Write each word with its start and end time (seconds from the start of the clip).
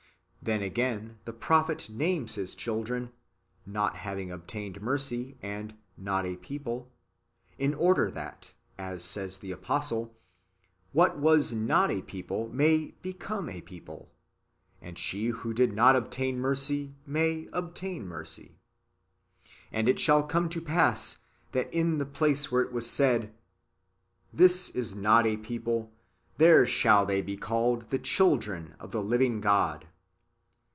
"^ 0.41 0.43
Then 0.43 0.63
again, 0.63 1.19
the 1.25 1.33
prophet 1.33 1.87
names 1.87 2.33
his 2.33 2.55
children," 2.55 3.11
ISTot 3.69 3.93
having 3.97 4.31
obtained 4.31 4.81
mercy," 4.81 5.37
and" 5.39 5.77
Not 6.09 6.25
a 6.25 6.35
people,"^ 6.35 6.89
in 7.59 7.75
order 7.75 8.09
that, 8.09 8.49
as 8.75 9.03
says 9.03 9.37
the 9.37 9.51
apostle," 9.51 10.17
what 10.93 11.19
was 11.19 11.53
not 11.53 11.91
a 11.91 12.01
people 12.01 12.49
may 12.49 12.95
become 13.03 13.49
a 13.49 13.61
people; 13.61 14.09
and 14.81 14.97
she 14.97 15.27
who 15.27 15.53
did 15.53 15.73
not 15.73 15.95
obtain 15.95 16.39
mercy 16.39 16.95
may 17.05 17.47
obtain 17.53 18.07
mercy. 18.07 18.57
And 19.71 19.87
it 19.87 19.99
shall 19.99 20.23
come 20.23 20.49
to 20.49 20.59
pass, 20.59 21.19
that 21.51 21.71
in 21.71 21.99
the 21.99 22.05
place 22.07 22.47
wdiere 22.47 22.65
it 22.65 22.73
w^as 22.73 22.83
said. 22.85 23.31
This 24.33 24.69
is 24.69 24.95
not 24.95 25.27
a 25.27 25.37
people, 25.37 25.91
there 26.39 26.65
shall 26.65 27.05
they 27.05 27.21
be 27.21 27.37
called 27.37 27.91
the 27.91 27.99
children 27.99 28.73
of 28.79 28.89
the 28.89 29.03
living 29.03 29.39
God." 29.39 29.85